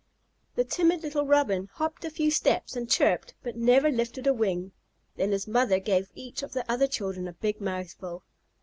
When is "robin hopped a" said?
1.27-2.09